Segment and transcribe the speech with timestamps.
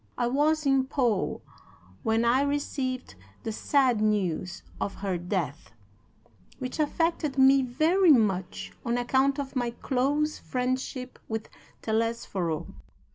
[0.17, 1.41] I was in Pau
[2.01, 3.13] when I received
[3.43, 5.73] the sad news of her death,
[6.57, 11.49] which affected me very much on account of my close friendship with
[11.83, 12.65] Telesforo.